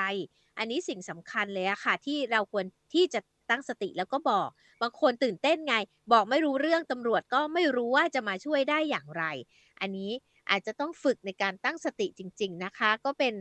[0.59, 4.49] อันนี้สิ่งสำคัญเลยอะค่ะ ที่เราควรที่จะตั้งสติแล้วก็บอก
[4.83, 5.75] บางคนตื่นเต้นไง
[6.13, 9.25] บอกไม่รู้เรื่องตำรวจก็ไม่รู้ว่าจะมาช่วยได้อย่างไร
[9.81, 10.11] อันนี้
[10.53, 13.35] อาจจะต้องฝึกในการตั้งสติจริง ๆ นะคะ ก็เป็น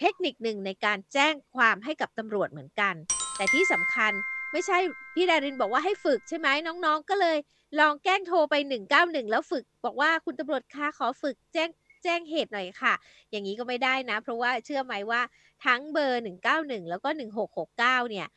[0.00, 2.94] เทคนิคหนึ่งในการแจ้งความให้กับตำรวจเหมือนกัน
[3.36, 4.12] แต่ที่สำคัญ
[4.52, 4.78] ไม่ใช่
[5.14, 7.38] พี่ดารินบอกว่าให้ฝึกใช่ไหมน้องๆ ก็เลย
[7.80, 8.54] ลองแกล้งโทรไป
[8.92, 11.70] 191 แล้วฝึก บอกว่าคุณตำรวจคะขอฝึกแจ้ง
[12.02, 12.94] แจ้งเหตุหน่อยค่ะ
[13.30, 15.20] อย่างนี้ก็ไม่ได้นะ เพราะว่าเชื่อไหมว่า
[15.64, 16.22] ทั้งเบอร์
[16.56, 17.08] 191 แล้วก็
[17.58, 17.76] 1669
[18.10, 18.28] เนี่ย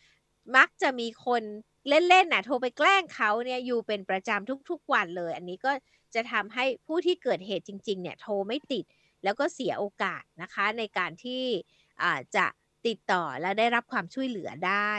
[0.55, 1.43] มักจะมีคน
[1.89, 5.71] เล่นๆน่ะโทรไปแกล้งเขาเนี่ยอยู่เป็นประจำทุกๆวันเลย อันนี้ก็
[6.15, 8.85] จะทำให้ผู้ที่เกิดเหตุจริงๆเนี่ยโทรไม่ติด
[9.23, 11.43] แล้วก็เสียโอกาสนะคะในการที่
[12.35, 12.45] จะ
[12.87, 14.93] ติดต่อและได้รับความช่วยเหลือได้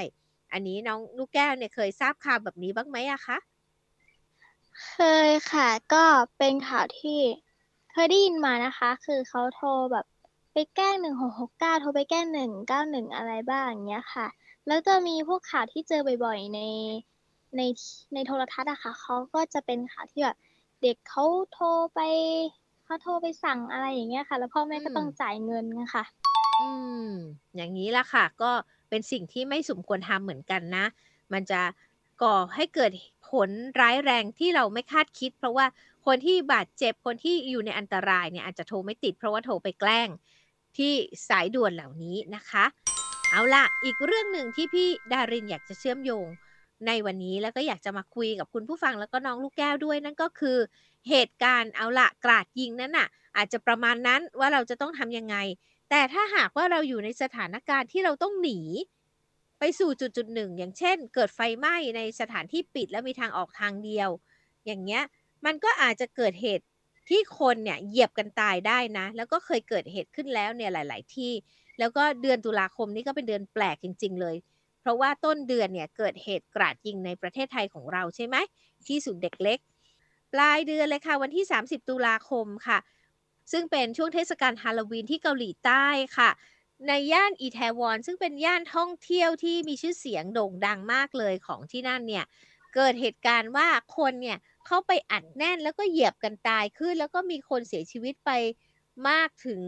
[0.53, 3.39] อันนี้น้องลูกแก้วเนี่ยเคยทราบข่าวแบบนี้บ้างไหมอะคะ
[4.89, 4.97] เค
[5.29, 6.05] ยค่ะ ก็
[6.39, 7.21] เป็นข่าวที่
[7.93, 10.07] เคยได้ยินมานะคะ คือเขาโทรแบบ
[10.53, 14.27] ไปแกล้งหนึ่งหกหกเก้าโทรไปแกล้งหนึ่งเก้าหนึ่งอะไรบ้างอย่างเงี้ยค่ะ
[14.67, 16.61] แล้วจะมีพวกข่าวที่เจอบ่อยๆ ใน
[17.57, 17.61] ใน
[18.15, 20.37] ในโทรทัศน์อะค่ะเขาก็จะเป็นข่าวที่แบบ
[20.83, 22.01] เด็กเขาโทรไป
[22.85, 26.05] เขาโทรไปสั่งอะไรอย่างเงี้ยค่ะ แล้วพ่อแม่ก็ต้องจ่ายเงินค่ะ
[26.61, 26.71] อื
[27.07, 27.09] ม
[27.57, 28.51] อย่างนี้ละค่ะ ก็
[28.89, 30.85] เป็นสิ่งที่ไม่สมควรทำเหมือนกันนะ
[31.33, 31.61] มันจะ
[32.23, 32.93] ก่อให้เกิด
[33.31, 35.67] ผลร้ายแรงที่เราไม่คาดคิด เพราะว่า
[36.07, 40.09] คนที่บาดเจ็บคนที่อยู่ในอันตรายเนี่ยอาจจะโทรไม่ติดเพราะว่าโทรไปแกล้ง
[40.77, 40.93] ที่
[41.29, 42.65] สายด่วนเหล่านี้นะคะ
[43.33, 46.27] เอาละอีกเรื่องหนึ่งที่พี่ดารินอยากจะเชื่อมโยง
[46.87, 50.59] ในวันนี้แล้วก็อยากจะมาคุยกับคุณผู้ฟังแล้วก็น้องลูกแก้วด้วย นั่นก็คือ
[51.09, 55.37] เหตุการณ์เอาละกราดยิงนั้นน่ะ อาจจะประมาณนั้นว่าเราจะต้องทำยังไง
[55.91, 58.61] แต่ถ้าหากว่าเราอยู่ในสถานการณ์ที่เราต้องหนี
[59.59, 64.09] ไปสู่จุดจุดหนึ่ง อย่างเช่น เกิดไฟไหม้ในสถานที่ปิดแล้วมีทางออกทางเดียว
[64.67, 65.03] อย่างเงี้ย
[65.47, 66.65] มันก็อาจจะเกิดเหตุ
[67.09, 71.33] ที่คนเนี่ยเหยียบกันตายได้นะ แล้วก็เคยเกิดเหตุขึ้นแล้วเนี่ยหลาย ๆ ที่
[71.81, 74.37] แล้วก็เดือนตุลาคมนี้ก็เป็นเดือนแปลกจริง ๆ เลย
[74.81, 78.37] เพราะว่าต้นเดือนเนี่ยเกิดเหตุกราดยิงในประเทศไทยของเราใช่ไหม
[78.87, 79.59] ที่ศูนย์เด็กเล็ก
[80.33, 82.79] ปลายเดือนเลยค่ะวันที่ 30 ตุลาคมค่ะ
[83.53, 86.31] ซึ่งเป็นช่วงเทศกาลฮาโลวีนที่เกาหลีใต้ค่ะ
[86.89, 92.25] ในย่านอีแทวอนซึ่งเป็นย่านท่องเที่ยวที่มีชื่อเสียงโด่งดังมากเลยของที่นั่นเนี่ย
[92.75, 98.31] เกิดเหตุการณ์ว่าคนเนี่ยเข้าไปอัดแน่นแล้วก็เหยียบกันตายขึ้น แล้วก็มีคนเสียชีวิตไป
[99.09, 99.61] มากถึง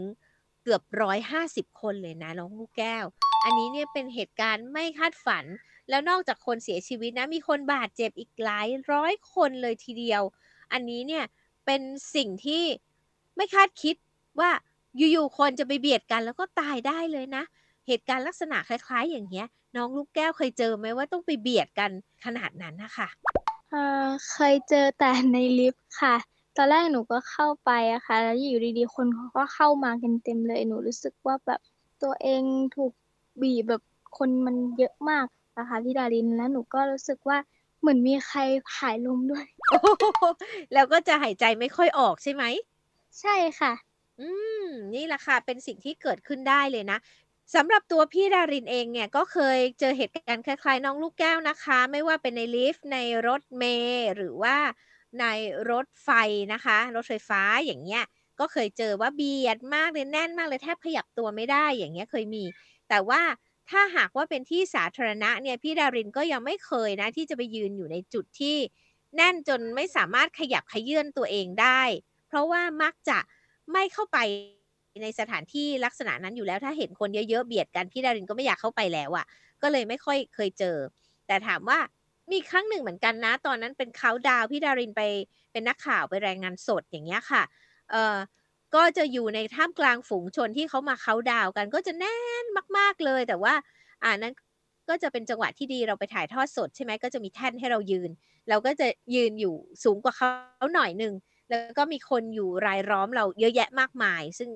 [0.63, 3.05] เกือบร้อยห้าสิบคนเลยนะน้องลูกแก้ว
[3.43, 5.45] อันนี้เนี่ยเป็นเหตุการณ์ไม่คาดฝัน
[5.89, 10.21] แล้วนอกจากคนเสียชีวิตนะมีคนบาดเจ็บอีกหลายร้อยคนเลยทีเดียว
[10.73, 11.23] อันนี้เนี่ย
[11.65, 11.81] เป็น
[12.15, 12.63] สิ่งที่
[13.35, 13.95] ไม่คาดคิด
[14.39, 14.51] ว่า
[14.97, 17.43] อยู่ๆคนจะไปเบียดกันแล้วก็ตายได้เลยนะ
[17.87, 21.91] เหตุการณ์ลักษณะคล้ายๆ อย่างเงี้ย น้องลูกแก้วเคยเจอไหมว่าต้องไปเบียดกัน
[22.25, 23.07] ขนาดนั้นนะคะ
[23.71, 26.15] เออเคยเจอแต่ในลิฟต์ค่ะ
[26.57, 31.61] ตอนแรกหนูก็เข้าไปอะค่ะ แล้วอยู่ดีๆ คนเขาก็เข้ามากันเต็มเลย หนูรู้สึกว่าแบบ
[32.03, 32.43] ตัวเอง
[32.75, 32.91] ถูก
[33.41, 33.81] บีบแบบ
[34.17, 35.25] คนมันเยอะมาก
[35.57, 37.37] นะคะพี่ดาริน แล้วหนูก็รู้สึกว่า
[37.79, 38.39] เหมือนมีใคร
[38.71, 40.03] ผายลมด้วยโอ้โห
[40.73, 42.43] แล้วก็จะหายใจไม่ค่อยออกใช่ไหม
[43.19, 43.73] ใช่ค่ะ
[44.19, 44.29] อื
[44.63, 46.97] ม นี่แหละค่ะ เป็นสิ่งที่เกิดขึ้นได้เลยนะ
[47.55, 54.57] สำหรับตัวพี่ดารินเองเนี่ยก็เคยเจอเหตุการณ์คล้ายๆ น้องลูกแก้วนะคะ ไม่ว่าเป็นในลิฟต์ในรถเมล์หรือว่า
[55.21, 55.25] ใน
[55.71, 56.09] รถไฟ
[56.53, 58.03] นะคะ รถไฟฟ้าอย่างเงี้ย
[58.39, 62.43] ก็เคยเจอว่าเบียดมากเลยแน่นมากเลยแทบขยับตัวไม่ได้อย่างเงี้ยเคยมี
[62.89, 63.21] แต่ว่า
[63.69, 68.57] ถ้าหากว่าเป็นที่สาธารณะเนี่ยพี่ดารินก็ยังไม่เคยนะ ที่จะไปยืนอยู่ในจุดที่
[69.15, 71.81] แน่นจนไม่สามารถขยับขยื่นตัวเองได้
[72.27, 73.17] เพราะว่ามักจะ
[73.73, 74.17] ไม่เข้าไป
[75.03, 79.25] ในสถานที่ลักษณะนั้นอยู่แล้วถ้าเห็นคนเยอะๆเบียดกันพี่ดารินก็ไม่อยากเข้าไปแล้วอะ่ะ
[79.61, 80.77] ก็เลยไม่ค่อยเคยเจอ
[81.27, 81.79] แต่ถามว่า
[82.31, 85.01] มีครั้งหนึ่งเหมือนกันนะ ตอนนั้นเป็นเขาดาวพี่ดารินไป
[85.51, 87.43] เป็นนักข่าวไปรายงานสดอย่างเงี้ยค่ะ
[87.91, 88.15] เออ
[88.75, 92.45] ก็จะอยู่ในท่ามกลางฝูงชนที่เขามาเขาดาวกัน ก็จะแน่น
[92.77, 93.53] มาก ๆเลย แต่ว่า
[94.03, 94.33] อ่านั้น
[94.89, 98.09] ก็จะเป็นจังหวะที่ดีเราไปถ่ายทอดสดใช่ไหมก็จะมีแท่นให้เรายืน
[98.49, 100.29] เราก็จะยืนอยู่สูงกว่าเขา
[100.75, 101.13] หน่อยหนึ่ง
[101.49, 104.49] แล้วก็มีคนอยู่รายล้อมเราเยอะแยะมากมาย ซึ่ง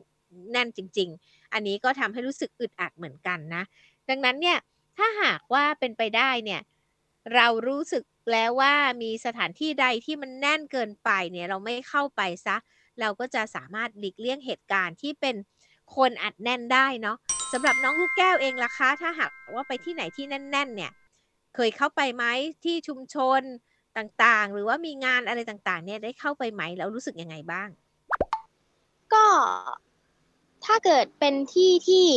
[0.52, 3.64] แน่นจริง ๆ อันนี้ก็ทำให้รู้สึกอึดอัดเหมือนกันนะ
[4.10, 4.58] ดังนั้นเนี่ย
[4.98, 6.62] ถ้าหากว่าเป็นไปได้เนี่ย
[7.36, 12.58] เรารู้สึกแล้วว่ามีสถานที่ใดที่มันแน่นเกินไปเนี่ยเราไม่เข้าไปซะ
[13.00, 15.36] เราก็จะสามารถหลีกเลี่ยงเหตุการณ์ที่เป็น
[15.96, 17.18] คนอัดแน่นได้เนาะ
[17.54, 20.92] สำหรับน้องลูกแก้วเองล่ะคะ ถ้าหากว่าไปที่ไหนที่แน่น ๆ เนี่ย
[21.56, 22.26] เคยเข้าไปไหม
[22.64, 23.42] ที่ชุมชน
[23.98, 27.70] ต่างๆ หรือว่ามีงานอะไรต่างๆ เนี่ยได้เข้าไปไหมแล้วรู้สึกยังไงบ้าง
[29.14, 29.26] ก็
[30.66, 32.08] ถ้าเกิดเป็นที่ที่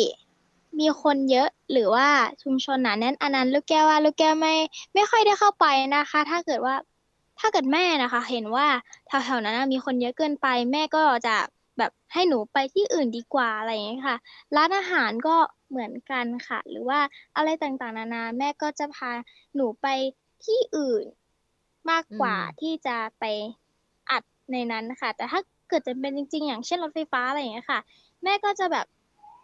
[0.79, 2.09] มีคนเยอะหรือว่า
[2.43, 4.55] ชุมชนหนาแน่นอันนั้น ลูกแก้วว่า ลูกแก้วไม่
[4.95, 6.75] ไม่ค่อยได้เข้าไปนะคะ ถ้าเกิดว่า
[7.39, 8.67] ถ้าเกิดแม่นะคะ เห็นว่า
[9.07, 11.37] แถวๆนั้นนะมีคนเยอะเกินไป แม่ก็จะ
[11.79, 14.17] แบบให้หนูไปที่อื่นดีกว่าอะไรอย่างเงี้ยค่ะ
[14.57, 15.37] ร้านอาหารก็
[15.71, 17.01] เหมือนกันค่ะ หรือว่า
[17.37, 19.11] อะไรต่างๆ นานาแม่ก็จะพา
[19.55, 19.87] หนูไป
[20.45, 21.05] ที่อื่น
[21.91, 23.25] มากกว่าอืมที่จะไป
[24.11, 27.81] อัดในนั้นค่ะ แต่ถ้าเกิดจะเป็นจริง ๆ อย่างเช่นรถไฟฟ้าอะไรอย่างเงี้ยค่ะ
[28.23, 28.87] แม่ก็จะแบบ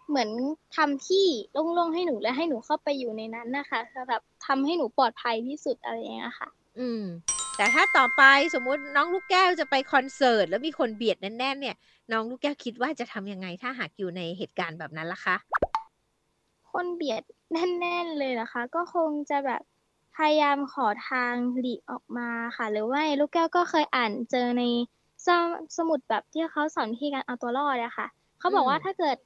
[0.09, 0.31] เหมือน
[0.77, 1.27] ทำที่
[1.75, 7.03] โล่งๆให้หนูและให้หนูเข้าไปอยู่ในนั้นนะคะแบบทำให้หนูปลอดภัยที่สุดอะไรอย่างเงี้ยค่ะ อืม
[7.57, 8.23] แต่ถ้าต่อไป
[8.55, 11.77] สมมุติน้องลูกแก้วจะไปคอนเสิร์ตแล้วมีคนเบียดแน่นๆเนี่ย
[12.12, 15.37] น้องลูกแก้วคิดว่าจะทำยังไงถ้าหากอยู่ในเหตุการณ์แบบนั้นล่ะคะ
[16.73, 19.62] คนเบียดแน่นๆเลยนะคะ ก็คงจะแบบ
[20.16, 24.62] พยายามขอทางหลีกออกมาค่ะ หรือว่าลูกแก้วก็เคยอ่านเจอใน
[25.27, 28.07] สมสมุดแบบที่เขาสอนวิธีการเอาตัวรอดอะค่ะ
[28.38, 29.16] เขาบอกว่าอืมถ้าเกิด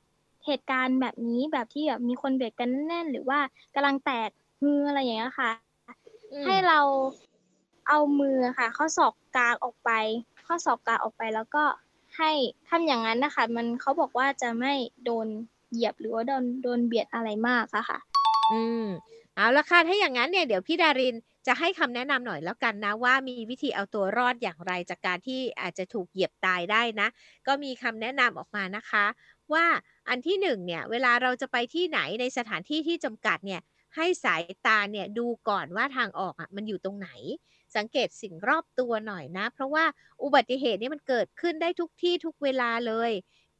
[0.46, 3.38] เหตุการณ์แบบนี้แบบที่แบบมีคนเบียดกันแน่นๆหรือว่า
[3.74, 5.50] กำลังแตกฮืออะไรอย่างเงี้ยค่ะ
[6.32, 6.80] อืมให้เรา
[7.88, 9.90] เอามือค่ะ ข้อศอกกลางออกไป
[10.46, 11.64] ข้อศอกกลางออกไปแล้วก็
[12.18, 12.30] ให้
[12.68, 14.72] ทำอย่างนั้นนะคะ มันเขาบอกว่าจะไม่
[15.04, 15.26] โดน
[15.72, 17.98] เหยียบหรือว่าโดนโดนเบียดอะไรมากอะค่ะ
[18.52, 18.86] อืม
[19.36, 27.08] เอาละค่ะถ้าอย่างนั้นเนี่ยเดี๋ยวพี่ดารินจะให้คำแนะนำหน่อยแล้วกันนะว่ามีวิธีเอาตัวรอดอย่างไรจากการที่อาจจะถูกเหยียบตายได้นะ
[27.46, 29.04] ก็มีคำแนะนำออกมานะคะ
[29.52, 29.66] ว่า
[30.10, 33.60] อันที่หนึ่งเนี่ยเวลาเราจะไปที่ไหนในสถานที่ที่จำกัดเนี่ย
[33.96, 37.08] ให้สายตาเนี่ยดูก่อนว่าทางออกอะมันอยู่ตรงไหน
[37.76, 39.84] สังเกตสิ่งรอบตัวหน่อยนะ เพราะว่า
[40.22, 43.10] อุบัติเหตุนี่มันเกิดขึ้นได้ทุกที่ทุกเวลาเลย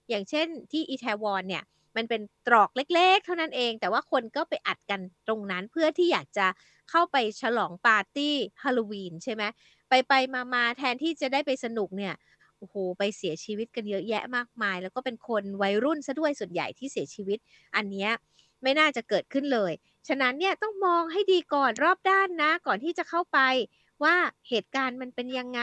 [0.09, 1.65] อย่างเช่นที่อีแทวอนเนี่ย
[1.97, 6.47] มันเป็นตรอกเล็ก ๆ เท่านั้นเอง แต่ว่าคนก็ไปอัดกันตรงนั้นเพื่อที่อยากจะ
[6.91, 9.43] เข้าไปฉลองปาร์ตี้ฮาโลวีนใช่ไหม
[9.89, 12.15] ไปไปมามาแทนที่จะได้ไปสนุกเนี่ย
[12.61, 17.39] โอ้โหไปเสียชีวิตกันเยอะแยะมากมาย แล้วก็เป็นคนวัยรุ่นซะด้วยส่วนใหญ่ที่เสียชีวิต
[17.77, 18.11] อันเนี้ย
[18.63, 19.73] ไม่น่าจะเกิดขึ้นเลย
[20.09, 23.39] ฉะนั้นเนี่ยต้องมองให้ดีก่อนรอบด้านนะ ก่อนที่จะเข้าไป
[24.03, 24.15] ว่า
[24.49, 25.61] เหตุการณ์มันเป็นยังไง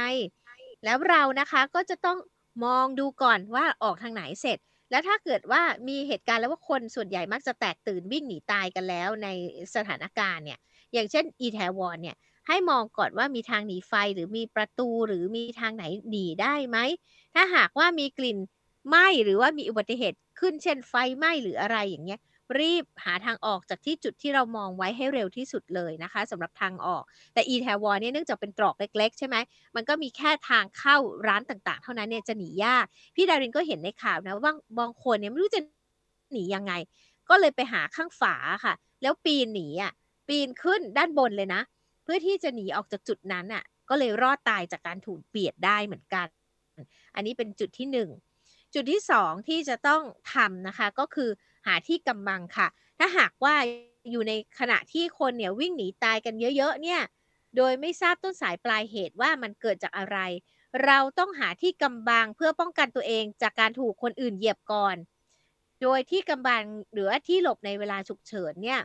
[0.85, 2.17] แล้วเรานะคะก็จะต้อง
[2.65, 4.57] มองดูก่อนว่าออกทางไหนเสร็จ
[4.91, 9.27] แล้วถ้าเกิดว่ามีเหตุการณ์แล้วว่าคนส่วนใหญ่มักจะแตกตื่นวิ่งหนีตายกันแล้วใน
[9.75, 10.59] สถานการณ์เนี่ย
[10.93, 12.15] อย่างเช่นอีแทวอนเนี่ย
[12.47, 16.77] ให้มองก่อนว่ามีทางหนีไฟหรือมีประตูหรือมีทางไหนหนีได้ไหม
[17.35, 18.37] ถ้าหากว่ามีกลิ่น
[18.89, 22.19] ไหม้หรือว่ามีอุบัติเหตุขึ้นเช่นไฟไหม้หรืออะไรอย่างเงี้ย
[22.59, 29.35] รีบหาทางออกจากที่จุดที่เรามองไว้ให้เร็วที่สุดเลยนะคะสำหรับทางออก แต่อีแทวอนเนี่ยเนื่องจากเป็นตรอกเล็ก ๆ ใช่ไหม
[29.75, 35.61] มันก็มีแค่ทางเข้าร้านต่างๆ เท่านั้นเนี่ยจะหนียาก พี่ดารินก็เห็นในข่าวนะว่าบางคนเนี่ยไม่รู้จะ
[36.33, 36.73] หนียังไง
[37.29, 39.91] ก็เลยไปหาข้างฝาค่ะ แล้วปีนหนีอะ
[40.27, 41.61] ปีนขึ้นด้านบนเลยนะ
[42.07, 46.27] พื่อที่จะหนีออกจากจุดนั้นอะก็เลยรอดตายจากการถูกเบียดได้เหมือนกัน
[47.15, 48.09] อันนี้เป็นจุดที่หนึ่ง
[48.73, 50.01] จุดที่สองที่จะต้อง
[50.33, 51.29] ทำนะคะก็คือ
[51.67, 52.67] หาที่กำบังค่ะ
[52.99, 53.55] ถ้าหากว่า
[54.11, 57.01] อยู่ในขณะที่คนเนี่ยวิ่งหนีตายกันเยอะๆเนี่ย
[57.57, 60.17] โดยไม่ทราบต้นสายปลายเหตุว่ามันเกิดจากอะไร
[60.85, 64.95] เราต้องหาที่กำบังเพื่อป้องกันตัวเองจากการถูกคนอื่นเหยียบก่อน
[65.81, 68.79] โดยที่กำบังหรือที่หลบในเวลาฉุกเฉินเนี่ย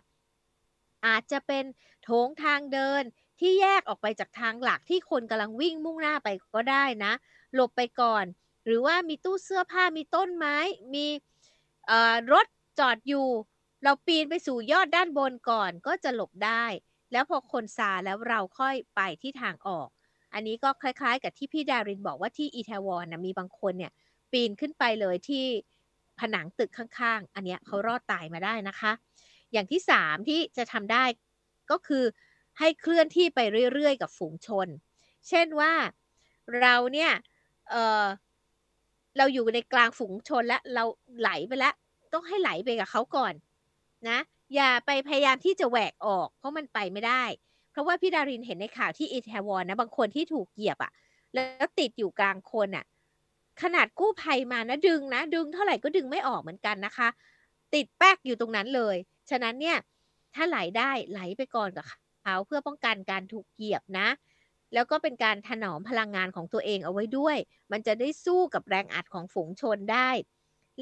[1.06, 1.64] อาจจะเป็น
[2.02, 3.02] โถงทางเดิน
[3.40, 7.12] ที่แยกออกไปจากทางหลักที่คนกำลังวิ่งมุ่งหน้าไปก็ได้นะ
[7.54, 8.24] หลบไปก่อน
[8.64, 10.56] หรือว่ามีตู้เสื้อผ้ามีต้นไม้
[10.94, 11.06] มี
[12.32, 12.46] รถ
[12.78, 13.28] จอดอยู่
[13.82, 16.64] เราปีนไปสู่ยอดด้านบนก่อนก็จะหลบได้
[17.12, 19.88] แล้วพอคนซาแล้วเราค่อยไปที่ทางออก
[20.34, 23.92] อันนี้ก็คล้ายๆ กับที่พี่ดารินบอกว่าที่อีเทวอนนะมีบางคนเนี่ย
[24.32, 25.44] ปีนขึ้นไปเลยที่
[26.20, 28.92] ผนังตึกข้างๆ อันเนี้ยเขารอดตายมาได้นะคะ
[29.52, 31.04] อย่างที่สามที่จะทำได้
[31.70, 32.04] ก็คือ
[32.58, 33.40] ให้เคลื่อนที่ไป
[33.74, 34.68] เรื่อย ๆ กับฝูงชน
[35.28, 35.72] เช่นว่า
[36.60, 37.12] เราเนี่ย
[37.70, 40.84] เเราอยู่ในกลางฝูงชนแล้วเรา
[41.18, 41.74] ไหลไปแล้ว
[42.12, 43.34] ต้องให้ไหลไปกับเขาก่อน
[44.08, 44.18] นะ
[44.54, 47.24] อย่าไปพยายามที่จะแหวกออก เพราะมันไปไม่ได้
[47.70, 50.92] เพราะว่าพี่ดารินเห็นในข่าวที่อีเทวอนนะบางคนที่ถูกเหยียบอะ่ะ
[51.34, 52.84] แล้วติดอยู่กลางคนอะ่ะ
[53.62, 57.08] ขนาดกู้ภัยมานะดึงนะ ดึงเท่าไหร่ก็ดึงไม่ออกเหมือนกันนะคะ
[57.74, 58.96] ติดแป๊กอยู่ตรงนั้นเลย
[59.30, 59.78] ฉะนั้นเนี่ย
[60.35, 61.85] ถ้าไหลได้ไหลไปก่อนกับ
[62.22, 64.08] เขาเพื่อป้องกันการถูกเหยียบนะ
[64.74, 67.37] แล้วก็เป็นการถนอมพลังงานของตัวเองเอาไว้ด้วย
[67.72, 70.11] มันจะได้สู้กับแรงอัดของฝูงชนได้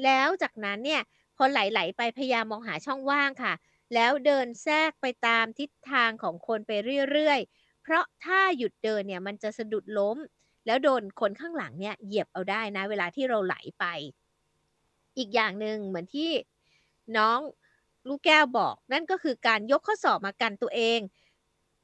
[0.03, 1.01] แล้วจากนั้นเนี่ย
[1.37, 3.53] พอไหลๆไปพยายามมองหาช่องว่างค่ะ
[3.95, 6.71] แล้วเดินแทรกไปตามทิศทางของคนไป
[7.11, 10.17] เรื่อยๆ เพราะถ้าหยุดเดินเนี่ยมันจะสะดุดล้ม
[10.65, 13.85] แล้วโดนคนข้างหลังเนี่ยเหยียบเอาได้นะ เวลาที่เราไหลไป
[15.17, 16.29] อีกอย่างหนึ่งเหมือนที่
[17.17, 17.39] น้อง
[18.07, 20.99] ลูกแก้วบอก นั่นก็คือการยกข้อศอกมากันตัวเอง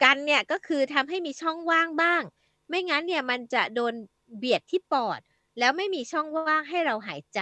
[0.04, 2.24] กันเนี่ยก็คือทำให้มีช่องว่างบ้าง
[2.70, 3.94] ไม่งั้นเนี่ยมันจะโดน
[4.38, 5.20] เบียดที่ปอด
[5.60, 7.42] แล้วไม่มีช่องว่างให้เราหายใจ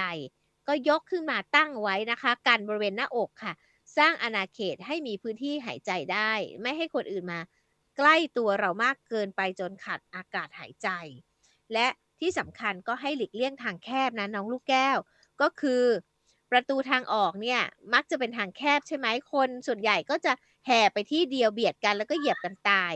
[0.67, 3.53] ก็ยกขึ้นมาตั้งไว้นะคะ กันบริเวณหน้าอกค่ะ
[3.97, 7.39] สร้างอาณาเขตให้มีพื้นที่หายใจได้ ไม่ให้คนอื่นมา
[7.97, 10.89] ใกล้ตัวเรามากเกินไปจนขาดอากาศหายใจ
[11.73, 11.87] และ
[12.19, 14.97] ที่สำคัญก็ให้หลีกเลี่ยงทางแคบนะน้องลูกแก้ว
[15.41, 15.83] ก็คือ
[16.51, 17.61] ประตูทางออกเนี่ย
[17.93, 20.33] มักจะเป็นทางแคบใช่ไหมคนส่วนใหญ่ก็จะ
[20.65, 22.93] แห่ไปที่เดียวเบียดกันแล้วก็เหยียบกันตาย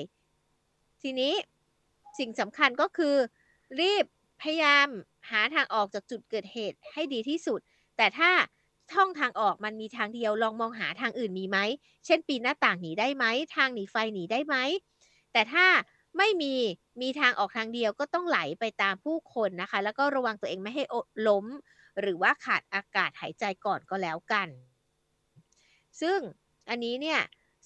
[1.01, 1.33] ทีนี้
[2.19, 3.15] สิ่งสำคัญก็คือ
[3.81, 4.05] รีบ
[4.41, 4.87] พยายาม
[5.29, 7.59] หาทางออกจากจุดเกิดเหตุให้ดีที่สุด
[7.97, 8.31] แต่ถ้า
[8.91, 11.57] ช่องทางออกมันมีทางเดียวลองมองหาทางอื่นมีไหม
[12.05, 14.55] เช่นปีนหน้าต่างหนีได้ไหม ทางหนีไฟหนีได้ไหม
[15.33, 15.65] แต่ถ้า
[16.17, 16.53] ไม่มี
[17.01, 20.83] มีทางออกทางเดียวก็ต้องไหลไปตามผู้คนนะคะ แล้วก็ระวังตัวเองไม่ให้
[21.27, 21.45] ล้ม
[22.01, 24.49] หรือว่าขาดอากาศหายใจก่อนก็แล้วกัน
[26.01, 26.19] ซึ่ง
[26.69, 27.19] อันนี้เนี่ย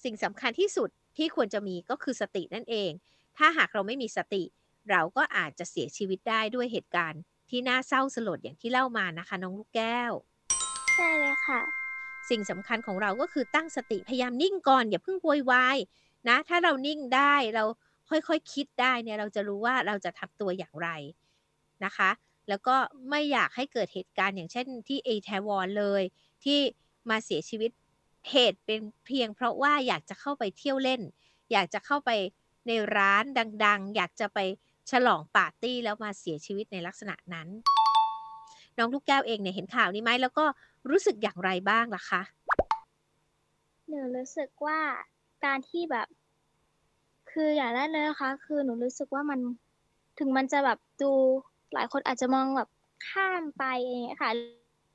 [0.04, 2.90] สิ่งสำคัญที่สุดที่ควรจะมีก็คือสตินั่นเอง
[3.36, 4.42] ถ้าหากเราไม่มีสติ
[4.90, 7.20] เราก็อาจจะเสียชีวิตได้ด้วยเหตุการณ์
[7.50, 10.12] ที่น่าเศร้าสลดอย่างที่เล่ามานะคะน้องลูกแก้ว
[10.94, 11.60] ใช่เลยค่ะ
[12.30, 15.78] สิ่งสำคัญของเราก็คือตั้งสติพยายามนิ่งก่อนอย่าเพิ่งโวยวาย
[16.28, 17.64] นะ ถ้าเรานิ่งได้เรา
[18.10, 20.88] ค่อยๆคคิดได้เนี่ยเราจะรู้ว่าเราจะทำตัวอย่างไร
[21.84, 22.10] นะคะ
[22.48, 22.76] แล้วก็
[23.10, 26.02] ไม่อยากให้เกิดเหตุการณ์อย่างเช่นที่เอทวอนเลย
[26.44, 26.58] ที่
[27.10, 27.70] มาเสียชีวิต
[28.30, 31.00] เหตุเป็นเพียงเพราะว่าอยากจะเข้าไปเที่ยวเล่น
[31.52, 32.10] อยากจะเข้าไป
[32.66, 33.24] ในร้าน
[33.64, 34.38] ดัง ๆ อยากจะไป
[34.90, 37.48] ฉลองปาร์ตี้แล้วมาเสียชีวิตในลักษณะนั้น
[38.78, 40.44] น้องลูกแก้วเองเนี่ยเห็นข่าวนี้ไหมแล้วก็
[40.90, 42.22] รู้สึกอย่างไรบ้างล่ะคะ
[43.88, 44.80] หนูรู้สึกว่า
[45.44, 46.08] การที่แบบ
[47.30, 49.40] คืออย่างแรกเลยนะคะ คือหนูรู้สึกว่ามัน
[50.18, 51.12] ถึงมันจะแบบดู
[51.74, 52.68] หลายคนอาจจะมองแบบ
[53.08, 54.30] ข้ามไปเองค่ะ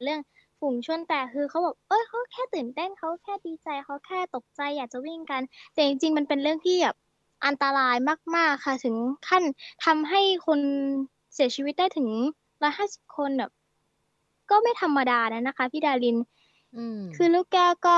[0.03, 0.19] เรื่อง
[0.59, 5.41] ฝูงชนแต่คือเขาบอกเอ้ยเขาแค่ตื่นเต้นเขาแค่ดีใจเขาแค่ตกใจอยากจะวิ่งกัน
[5.73, 6.95] แต่จริงๆมันเป็นเรื่องที่แบบ
[7.45, 7.95] อันตราย
[8.35, 8.95] มาก ๆค่ะถึง
[9.27, 9.43] ขั้น
[9.85, 10.59] ทำให้คน
[11.33, 12.07] เสียชีวิตได้ถึง
[12.61, 13.51] ร้อยห้าสิบคนแบบ
[14.49, 16.17] ก็ไม่ธรรมดานะนะคะ พี่ดาริน
[16.75, 17.97] อืมคือลูกแก้วก็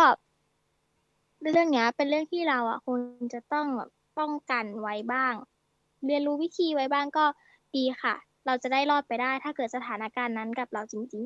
[1.42, 3.00] เรื่องเนี้ย เป็นเรื่องที่เราอะควร
[3.34, 3.90] จะต้องแบบ
[4.20, 5.34] ป้องกันไว้บ้าง
[6.06, 7.26] เรียนรู้วิธีไว้บ้างก็
[7.76, 11.24] ดีค่ะ เราจะได้รอดไปได้ ถ้าเกิดสถานการณ์นั้นกับเราจริง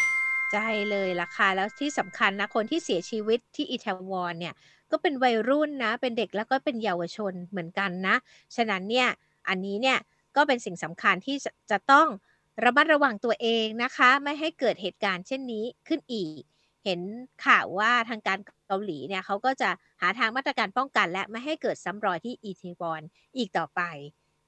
[0.00, 4.54] ๆ ใช่เลยล่ะค่ะ แล้วที่สำคัญนะ คนที่เสียชีวิตที่อิตาลีเนี่ย
[4.90, 8.16] ก็เป็นวัยรุ่นนะ เป็นเด็กแล้วก็เป็นเยาวชนเหมือนกันนะ
[8.56, 9.08] ฉะนั้นเนี่ย
[9.48, 9.98] อันนี้เนี่ย
[10.36, 12.06] ก็เป็นสิ่งสำคัญที่จะจะต้อง
[12.64, 16.42] ระมัดระวังตัวเองนะคะ ไม่ให้เกิดเหตุการณ์เช่นนี้ขึ้นอีก
[16.84, 17.00] เห็น
[17.46, 23.02] ข่าวว่าทางการเกาหลีเนี่ยเขาก็จะหาทางมาตรการป้องกันและไม่ให้เกิดซ้ำรอยที่อีทีวอน
[23.36, 23.80] อีกต่อไป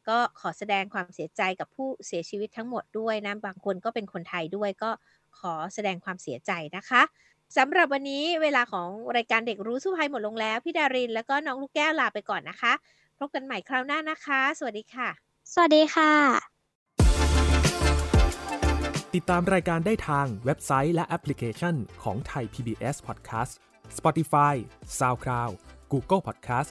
[0.08, 4.90] ก็ขอแสดงความเสียใจกับผู้เสียชีวิตทั้งหมดด้วยนะบางคนก็เป็นคนไทยด้วยก็
[5.38, 7.02] ขอแสดงความเสียใจนะคะ
[7.56, 12.72] สำหรับวันนี้เวลาของรายการเด็กรู้สู้ภัยหมดลงแล้ว พี่ดารินแล้วก็น้องลูกแก้วลาไปก่อนนะคะ
[13.18, 16.12] พบกันใหม่คราวหน้านะคะ สวัสดีค่ะๆสวัสดีค่ะ
[19.14, 23.52] ติดตามรายการได้ทางเว็บไซต์และแอปพลิเคชันของไทย PBS Podcast
[23.98, 24.54] Spotify
[24.98, 25.52] SoundCloud
[25.92, 26.70] Google Podcast